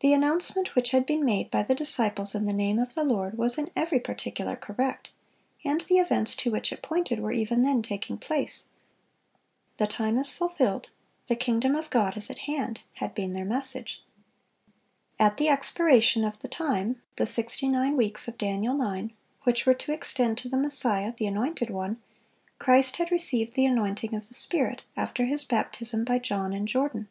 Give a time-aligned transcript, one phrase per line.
[0.00, 0.12] (575) The
[0.58, 3.56] announcement which had been made by the disciples in the name of the Lord was
[3.56, 5.12] in every particular correct,
[5.64, 8.64] and the events to which it pointed were even then taking place.
[9.76, 10.90] "The time is fulfilled,
[11.28, 14.02] the kingdom of God is at hand," had been their message.
[15.16, 19.12] At the expiration of "the time"—the sixty nine weeks of Daniel 9,
[19.44, 24.26] which were to extend to the Messiah, "the Anointed One"—Christ had received the anointing of
[24.26, 27.06] the Spirit, after His baptism by John in Jordan.